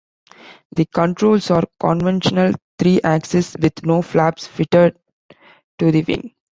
[0.75, 4.97] The controls are conventional three-axis, with no flaps fitted
[5.77, 6.33] to the wing.